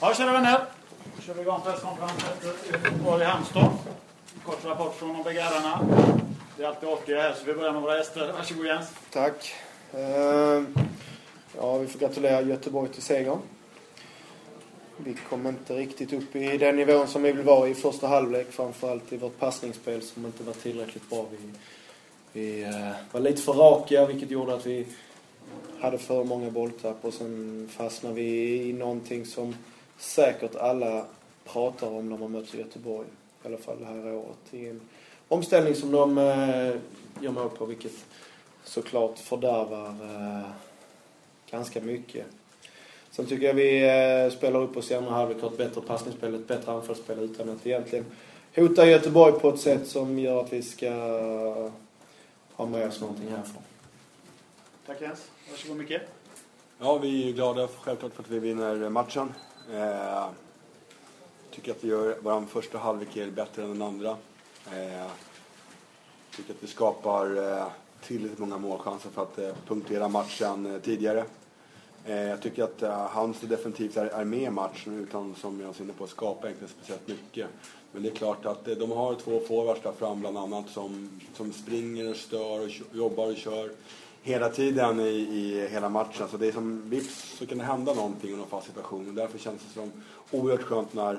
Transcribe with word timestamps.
Ja, 0.00 0.14
kära 0.14 0.32
vänner. 0.32 0.60
Då 1.16 1.22
kör 1.22 1.34
vi 1.34 1.40
igång 1.40 1.60
presskonferens 1.64 2.24
efter 2.34 2.72
Göteborg 2.72 3.22
i 3.22 3.26
Halmstad. 3.26 3.70
Kort 4.44 4.64
rapport 4.64 4.94
från 4.96 5.08
de 5.08 5.22
bägge 5.22 5.40
herrarna. 5.40 5.80
Det 6.56 6.64
är 6.64 6.68
alltid 6.68 6.88
artiga 6.88 7.22
här, 7.22 7.32
så 7.32 7.44
vi 7.44 7.54
börjar 7.54 7.72
med 7.72 7.82
våra 7.82 7.96
gäster. 7.96 8.32
Varsågod 8.32 8.66
Jens. 8.66 8.88
Tack. 9.12 9.54
Eh, 9.92 10.62
Ja, 11.60 11.78
vi 11.78 11.86
får 11.86 11.98
gratulera 11.98 12.42
Göteborg 12.42 12.88
till 12.92 13.02
segern. 13.02 13.38
Vi 14.96 15.16
kom 15.28 15.46
inte 15.46 15.74
riktigt 15.74 16.12
upp 16.12 16.36
i 16.36 16.58
den 16.58 16.76
nivån 16.76 17.08
som 17.08 17.22
vi 17.22 17.32
vill 17.32 17.44
vara 17.44 17.68
i 17.68 17.74
första 17.74 18.06
halvlek. 18.06 18.52
Framförallt 18.52 19.12
i 19.12 19.16
vårt 19.16 19.38
passningsspel 19.38 20.02
som 20.02 20.26
inte 20.26 20.42
var 20.42 20.52
tillräckligt 20.52 21.10
bra. 21.10 21.26
Vi, 21.30 21.52
vi 22.32 22.62
eh, 22.62 22.90
var 23.12 23.20
lite 23.20 23.42
för 23.42 23.52
raka 23.52 24.06
vilket 24.06 24.30
gjorde 24.30 24.54
att 24.54 24.66
vi 24.66 24.86
hade 25.80 25.98
för 25.98 26.24
många 26.24 26.50
bolltapp 26.50 27.04
och 27.04 27.14
sen 27.14 27.68
fastnade 27.72 28.14
vi 28.14 28.62
i 28.68 28.72
någonting 28.72 29.26
som 29.26 29.54
säkert 29.98 30.56
alla 30.56 31.04
pratar 31.44 31.86
om 31.86 32.08
när 32.08 32.18
man 32.18 32.32
möter 32.32 32.58
Göteborg. 32.58 33.08
I 33.44 33.46
alla 33.46 33.56
fall 33.56 33.78
det 33.78 33.86
här 33.86 34.14
året. 34.14 34.36
I 34.50 34.68
en 34.68 34.80
omställning 35.28 35.74
som 35.74 35.92
de 35.92 36.18
eh, 36.18 36.76
gör 37.20 37.30
mål 37.30 37.48
på 37.48 37.64
vilket 37.64 37.92
såklart 38.64 39.18
fördärvar 39.18 39.88
eh, 39.88 40.50
ganska 41.50 41.80
mycket. 41.80 42.26
Sen 43.10 43.26
tycker 43.26 43.46
jag 43.46 43.54
vi 43.54 43.82
eh, 43.82 44.36
spelar 44.38 44.62
upp 44.62 44.76
oss 44.76 44.90
i 44.90 44.94
andra 44.94 45.10
halvlek, 45.10 45.42
har 45.42 45.50
ett 45.50 45.58
bättre 45.58 45.80
passningsspel, 45.80 46.34
ett 46.34 46.48
bättre 46.48 46.72
anfallsspel 46.72 47.18
utan 47.18 47.50
att 47.50 47.66
egentligen 47.66 48.04
hota 48.56 48.86
Göteborg 48.86 49.32
på 49.32 49.48
ett 49.48 49.60
sätt 49.60 49.86
som 49.86 50.18
gör 50.18 50.40
att 50.40 50.52
vi 50.52 50.62
ska 50.62 50.90
ha 52.52 52.66
med 52.66 52.88
oss 52.88 53.00
någonting 53.00 53.28
härifrån. 53.28 53.62
Tack 54.86 55.00
Jens. 55.00 55.30
Varsågod 55.50 55.76
Micke. 55.76 56.00
Ja, 56.78 56.98
vi 56.98 57.28
är 57.28 57.32
glada 57.32 57.68
självklart 57.68 58.12
för 58.14 58.22
att 58.22 58.30
vi 58.30 58.38
vinner 58.38 58.88
matchen. 58.88 59.32
Eh, 59.72 60.28
tycker 61.50 61.72
att 61.72 61.84
vi 61.84 61.88
gör 61.88 62.18
vår 62.22 62.46
första 62.46 62.78
halvlek 62.78 63.16
är 63.16 63.30
bättre 63.30 63.62
än 63.62 63.68
den 63.68 63.82
andra. 63.82 64.10
Eh, 64.66 65.10
tycker 66.36 66.54
att 66.54 66.62
vi 66.62 66.66
skapar 66.66 67.36
eh, 67.36 67.66
tillräckligt 68.02 68.38
många 68.38 68.58
målchanser 68.58 69.10
för 69.10 69.22
att 69.22 69.38
eh, 69.38 69.54
punktera 69.66 70.08
matchen 70.08 70.66
eh, 70.66 70.80
tidigare. 70.80 71.24
Eh, 72.04 72.22
jag 72.22 72.42
tycker 72.42 72.64
att 72.64 72.82
eh, 72.82 73.06
Halmstad 73.06 73.48
definitivt 73.50 73.96
är, 73.96 74.06
är 74.06 74.24
med 74.24 74.42
i 74.42 74.50
matchen 74.50 75.00
utan, 75.00 75.34
som 75.34 75.60
jag 75.60 75.66
var 75.66 75.80
inne 75.80 75.92
på, 75.92 76.06
skapa 76.06 76.46
egentligen 76.46 76.74
speciellt 76.78 77.08
mycket. 77.08 77.48
Men 77.92 78.02
det 78.02 78.08
är 78.08 78.14
klart 78.14 78.46
att 78.46 78.68
eh, 78.68 78.74
de 78.74 78.90
har 78.90 79.14
två 79.14 79.40
forwards 79.40 79.82
där 79.82 79.92
fram 79.92 80.20
bland 80.20 80.38
annat 80.38 80.70
som, 80.70 81.20
som 81.34 81.52
springer 81.52 82.10
och 82.10 82.16
stör 82.16 82.64
och 82.64 82.96
jobbar 82.96 83.26
och 83.26 83.36
kör 83.36 83.70
hela 84.26 84.48
tiden 84.48 85.00
i, 85.00 85.08
i 85.08 85.68
hela 85.68 85.88
matchen. 85.88 86.28
Så 86.28 86.36
det 86.36 86.46
är 86.46 86.52
som 86.52 86.90
vips 86.90 87.36
så 87.38 87.46
kan 87.46 87.58
det 87.58 87.64
hända 87.64 87.94
någonting 87.94 88.30
i 88.30 88.36
någon 88.36 88.46
fast 88.46 88.66
situation. 88.66 89.08
Och 89.08 89.14
därför 89.14 89.38
känns 89.38 89.62
det 89.62 89.80
som 89.80 89.92
oerhört 90.30 90.62
skönt 90.62 90.94
när, 90.94 91.18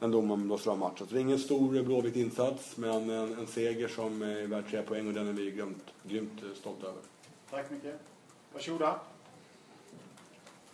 när 0.00 0.08
domaren 0.08 0.46
blåser 0.46 0.70
av 0.70 0.78
matchen. 0.78 1.06
Så 1.06 1.14
det 1.14 1.18
är 1.18 1.20
ingen 1.20 1.38
stor 1.38 1.82
blåvit 1.82 2.16
insats 2.16 2.76
men 2.76 3.10
en, 3.10 3.38
en 3.38 3.46
seger 3.46 3.88
som 3.88 4.22
är 4.22 4.46
värd 4.46 4.64
tre 4.70 4.82
poäng 4.82 5.06
och 5.06 5.14
den 5.14 5.28
är 5.28 5.32
vi 5.32 5.50
grymt, 5.50 5.84
grymt 6.02 6.42
stolta 6.56 6.86
över. 6.86 7.00
Tack 7.50 7.70
Micke. 7.70 7.94
Varsågoda. 8.52 9.00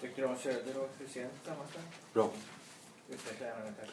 Tyckte 0.00 0.20
du 0.20 0.26
om 0.26 0.36
Söder 0.36 0.78
och 0.80 0.90
Hussein 0.98 1.28
tillsammans? 1.42 1.70
Bra. 2.12 2.30
Utveckla 3.08 3.46
gärna 3.46 3.64
det 3.64 3.74
tack. 3.80 3.90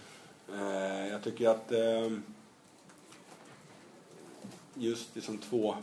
Eh, 0.62 1.08
jag 1.08 1.24
tycker 1.24 1.50
att 1.50 1.72
eh, 1.72 2.18
just 4.74 5.16
liksom 5.16 5.38
två, 5.38 5.76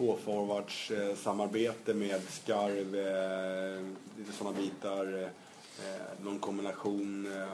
två 0.00 0.16
forwards 0.24 0.90
eh, 0.90 1.16
samarbete 1.16 1.94
med 1.94 2.22
skarv, 2.28 2.94
eh, 2.94 3.86
lite 4.18 4.32
sådana 4.32 4.56
bitar, 4.56 5.22
eh, 5.22 6.24
någon 6.24 6.38
kombination. 6.38 7.26
Eh, 7.36 7.48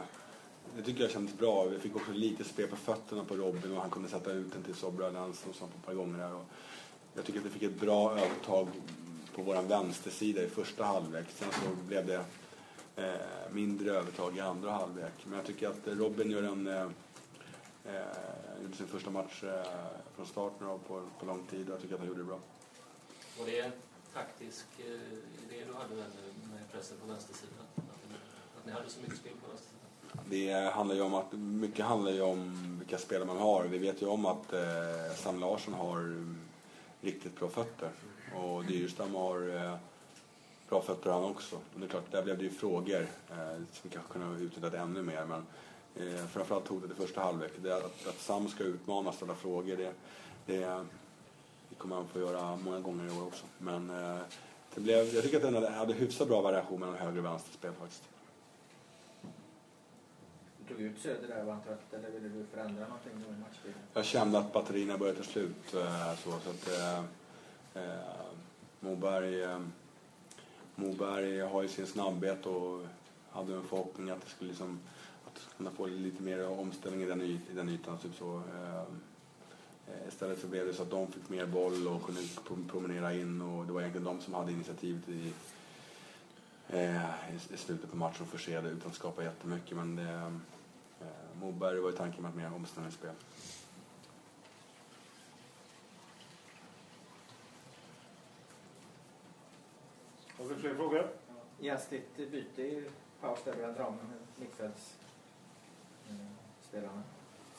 det 0.77 0.83
tycker 0.83 1.03
jag 1.03 1.11
kändes 1.11 1.39
bra. 1.39 1.65
Vi 1.65 1.79
fick 1.79 1.97
också 1.97 2.13
lite 2.13 2.45
spel 2.45 2.69
på 2.69 2.77
fötterna 2.77 3.25
på 3.25 3.35
Robin 3.35 3.73
och 3.77 3.81
han 3.81 3.91
kunde 3.91 4.09
sätta 4.09 4.33
ut 4.33 4.53
den 4.53 4.63
till 4.63 4.75
Sobra 4.75 5.11
Lans 5.11 5.45
och 5.49 5.55
sånt 5.55 5.73
ett 5.81 5.87
par 5.87 5.95
gånger 5.95 6.19
där. 6.19 6.35
Och 6.35 6.45
jag 7.15 7.25
tycker 7.25 7.39
att 7.39 7.47
vi 7.47 7.51
fick 7.51 7.63
ett 7.63 7.81
bra 7.81 8.13
övertag 8.13 8.69
på 9.35 9.43
vår 9.43 9.63
vänstersida 9.63 10.43
i 10.43 10.49
första 10.49 10.85
halvlek. 10.85 11.27
Sen 11.35 11.49
så 11.53 11.87
blev 11.89 12.07
det 12.07 12.25
eh, 12.97 13.53
mindre 13.53 13.91
övertag 13.91 14.37
i 14.37 14.41
andra 14.41 14.71
halvlek. 14.71 15.15
Men 15.25 15.37
jag 15.37 15.47
tycker 15.47 15.69
att 15.69 15.81
Robin 15.85 16.31
gör 16.31 16.43
en, 16.43 16.67
eh, 16.67 16.89
eh, 17.89 18.63
gjorde 18.63 18.77
sin 18.77 18.87
första 18.87 19.11
match 19.11 19.45
eh, 19.45 19.63
från 20.15 20.27
start 20.27 20.53
nu 20.61 20.67
då 20.67 20.79
på, 20.79 21.03
på 21.21 21.27
lång 21.27 21.47
tid 21.47 21.69
och 21.69 21.75
jag 21.75 21.83
tycker 21.83 21.95
att 21.95 22.01
han 22.01 22.09
gjorde 22.09 22.21
det 22.21 22.27
bra. 22.27 22.39
Var 23.39 23.47
det 23.47 23.61
en 23.61 23.73
taktisk 24.15 24.67
eh, 24.79 24.85
idé 24.85 25.65
du 25.67 25.75
hade 25.75 25.95
med, 25.95 26.07
med 26.53 26.73
pressen 26.73 26.97
på 27.01 27.07
vänstersidan? 27.07 27.67
Att, 27.77 27.85
att 28.59 28.67
ni 28.67 28.73
hade 28.73 28.89
så 28.91 29.01
mycket 29.01 29.19
spel 29.19 29.33
på 29.43 29.49
vänstersidan? 29.49 29.77
Det 30.31 30.73
handlar 30.73 30.95
ju 30.95 31.03
om 31.03 31.15
att, 31.15 31.33
mycket 31.33 31.85
handlar 31.85 32.11
ju 32.11 32.21
om 32.21 32.77
vilka 32.79 32.99
spelare 32.99 33.27
man 33.27 33.37
har. 33.37 33.65
Vi 33.65 33.79
vet 33.79 34.03
ju 34.03 34.07
om 34.07 34.27
att 34.27 34.53
eh, 34.53 35.15
Sam 35.17 35.41
Larsson 35.41 35.75
har 35.75 36.27
riktigt 37.01 37.39
bra 37.39 37.49
fötter. 37.49 37.91
Och 38.35 38.65
Dyrestam 38.65 39.15
har 39.15 39.57
eh, 39.57 39.77
bra 40.69 40.83
fötter 40.83 41.11
han 41.11 41.25
också. 41.25 41.57
Och 41.57 41.81
det 41.81 41.87
är 41.87 41.89
klart, 41.89 42.13
där 42.13 42.23
blev 42.23 42.39
det 42.39 42.45
ju 42.45 42.51
frågor 42.51 43.07
eh, 43.31 43.57
som 43.57 43.83
vi 43.83 43.91
kanske 43.91 44.13
kunde 44.13 44.27
ha 44.27 44.35
utnyttjat 44.35 44.75
ännu 44.75 45.03
mer. 45.03 45.25
Men 45.25 45.47
eh, 46.01 46.27
framförallt 46.27 46.69
hotet 46.69 46.91
i 46.91 46.95
första 46.95 47.21
halvlek. 47.21 47.53
Det 47.63 47.77
att, 47.77 48.07
att 48.07 48.19
Sam 48.19 48.49
ska 48.49 48.65
utmana 48.65 49.13
ställa 49.13 49.35
frågor. 49.35 49.77
Det, 49.77 49.93
det, 50.47 50.59
det 51.69 51.75
kommer 51.79 51.97
han 51.97 52.09
få 52.09 52.19
göra 52.21 52.57
många 52.57 52.81
gånger 52.81 53.07
i 53.07 53.19
år 53.19 53.27
också. 53.27 53.45
Men 53.59 53.91
eh, 53.91 54.19
det 54.75 54.81
blev, 54.81 55.15
jag 55.15 55.25
tycker 55.25 55.37
att 55.37 55.53
den 55.53 55.75
hade, 55.75 55.93
hyfsat 55.93 56.29
bra 56.29 56.41
variation 56.41 56.81
mellan 56.81 56.95
höger 56.97 57.19
och 57.19 57.25
vänsterspel 57.25 57.73
faktiskt. 57.73 58.03
Du 60.59 60.75
tog 60.75 60.83
ut 60.83 60.99
Söder 61.01 61.29
där 61.29 61.45
var 61.45 61.53
han 61.53 61.63
trött 61.63 61.93
eller 61.95 62.11
ville 62.11 62.29
du 62.29 62.45
förändra 62.53 62.85
någonting 62.89 63.13
i 63.13 63.41
matchbilden? 63.41 63.83
Jag 63.95 64.05
kände 64.05 64.39
att 64.39 64.53
batterierna 64.53 64.99
började 64.99 65.19
ta 65.19 65.25
slut. 65.25 65.75
eh, 65.75 66.15
Så, 66.15 66.31
så 66.31 66.51
att, 66.51 66.69
eh, 66.69 66.99
eh, 67.85 68.01
Moberg, 68.81 69.43
eh, 69.43 69.61
Moberg 70.75 71.41
har 71.41 71.63
ju 71.63 71.69
sin 71.69 71.87
snabbhet 71.87 72.47
och 72.47 72.87
hade 73.31 73.55
en 73.55 73.63
förhoppning 73.65 74.11
att 74.11 74.25
det 74.25 74.31
skulle 74.31 74.51
liksom, 74.51 74.81
att 75.49 75.57
kunna 75.57 75.71
få 75.71 75.87
lite 75.87 76.23
mer 76.23 76.49
omställning 76.49 77.03
i 77.03 77.07
den, 77.07 77.23
y- 77.23 77.41
i 77.51 77.55
den 77.55 77.69
ytan. 77.69 77.99
Typ 77.99 78.15
så. 78.19 78.43
Eh, 78.55 78.81
eh, 79.95 80.09
istället 80.09 80.39
så 80.41 80.47
blev 80.47 80.67
det 80.67 80.75
så 80.75 80.83
att 80.83 80.91
de 80.91 81.13
fick 81.13 81.29
mer 81.29 81.47
boll 81.47 81.89
och 81.89 82.03
kunde 82.07 82.21
prom- 82.21 82.69
promenera 82.71 83.15
in 83.15 83.43
och 83.43 83.67
det 83.67 83.73
var 83.73 83.81
egentligen 83.81 84.05
de 84.05 84.21
som 84.21 84.35
hade 84.35 84.53
initiativet 84.53 85.09
i, 85.09 85.33
eh, 86.69 87.35
i, 87.53 87.57
slutet 87.57 87.91
på 87.91 87.97
matchen 87.97 88.23
och 88.23 88.29
förse 88.29 88.59
utan 88.61 88.91
att 88.91 88.95
skapa 88.95 89.23
jättemycket. 89.25 89.77
Men 89.77 89.97
det, 89.97 90.03
eh, 91.01 91.09
Moberg 91.41 91.81
var 91.81 91.91
ju 91.91 91.97
tanken 91.97 92.23
med 92.23 92.29
ett 92.31 92.37
mer 92.37 92.55
omställningsspel. 92.55 93.11
Har 100.39 100.45
vi 100.45 100.55
fler 100.55 100.75
frågor? 100.75 101.09
Jens, 101.61 101.89
ditt 101.89 102.17
byte 102.17 102.63
i 102.63 102.85
paus 103.21 103.39
där 103.45 103.55
bland 103.57 103.77
dramen 103.77 103.99
med 104.37 104.49
mittfältsspelarna. 106.77 107.03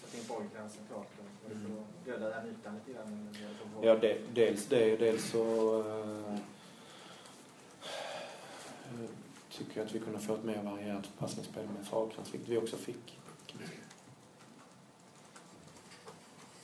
Satt 0.01 0.13
in 0.13 0.27
Borgkrans 0.27 0.73
centralt. 0.73 1.07
För 1.43 1.55
att 1.55 2.05
döda 2.05 2.29
den 2.29 2.47
ytan 2.47 2.75
lite 2.75 2.97
grann? 2.97 3.35
Ja, 3.81 3.95
de, 3.95 4.19
dels 4.33 4.65
det 4.65 4.93
och 4.93 4.99
dels 4.99 5.31
så 5.31 5.79
eh, 5.79 6.39
tycker 9.49 9.77
jag 9.79 9.85
att 9.85 9.95
vi 9.95 9.99
kunde 9.99 10.19
få 10.19 10.35
ett 10.35 10.43
mer 10.43 10.63
varierat 10.63 11.09
passningsspel 11.17 11.67
med 11.77 11.87
Fagerkrans, 11.87 12.33
vilket 12.33 12.49
vi 12.49 12.57
också 12.57 12.77
fick. 12.77 13.19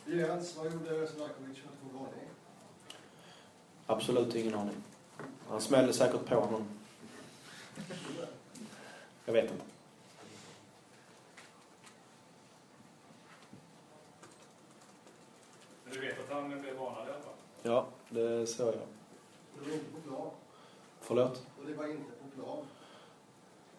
Jens, 0.06 0.58
vad 0.58 0.66
gjorde 0.66 1.08
Selakovic 1.08 1.58
för 1.58 1.70
att 1.70 1.92
få 1.92 1.98
varning? 1.98 2.30
Absolut 3.86 4.36
ingen 4.36 4.56
aning. 4.56 4.76
Han 5.48 5.62
smällde 5.62 5.94
säkert 5.94 6.26
på 6.26 6.36
någon. 6.36 6.66
Jag 9.26 9.34
vet 9.34 9.52
inte. 9.52 9.64
Du 15.94 16.00
vet 16.00 16.20
att 16.20 16.23
han 16.34 16.62
blev 16.62 16.76
varnad 16.78 17.08
i 17.08 17.12
alla 17.12 17.22
fall? 17.22 17.34
Ja, 17.64 17.86
det 18.10 18.48
såg 18.48 18.68
jag. 18.68 18.74
Det 18.76 19.70
var 19.70 19.74
inte 19.74 19.86
på 19.92 20.02
plan. 20.10 20.30
Förlåt? 21.02 21.46
Och 21.60 21.66
det 21.68 21.74
var 21.74 21.88
inte 21.88 22.04
på 22.36 22.42
plan. 22.44 22.66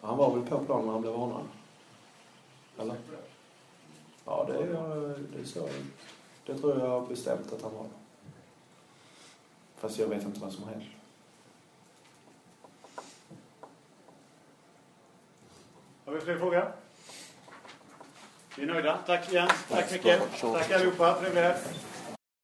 Han 0.01 0.17
var 0.17 0.35
väl 0.35 0.45
på 0.45 0.65
plan 0.65 0.85
när 0.85 0.91
han 0.91 1.01
blev 1.01 1.13
varnad? 1.13 1.43
Eller? 2.77 2.95
Ja, 4.25 4.45
det, 4.47 4.53
är- 4.57 5.23
det 5.37 5.45
såg 5.45 5.63
jag. 5.63 5.73
Det 6.45 6.61
tror 6.61 6.79
jag 6.79 7.07
bestämt 7.07 7.53
att 7.53 7.61
han 7.61 7.73
var. 7.75 7.85
Fast 9.77 9.97
jag 9.99 10.07
vet 10.07 10.23
inte 10.23 10.39
vad 10.39 10.53
som 10.53 10.63
har 10.63 10.71
hänt. 10.71 10.83
Har 16.05 16.13
vi 16.13 16.19
fler 16.21 16.37
frågor? 16.37 16.71
Vi 18.57 18.63
är 18.63 18.67
nöjda. 18.67 18.97
Tack 19.05 19.31
Jens. 19.33 19.51
Tack 19.69 19.91
Micke. 19.91 20.19
Tack 20.41 20.71
allihopa. 20.71 21.13
Trevlig 21.19 21.41
helg. 21.41 21.57